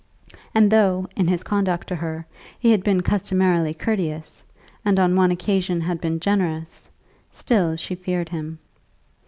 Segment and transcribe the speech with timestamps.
[0.55, 2.25] And though, in his conduct to her,
[2.59, 4.43] he had been customarily courteous,
[4.83, 6.89] and on one occasion had been generous,
[7.31, 8.57] still she feared him.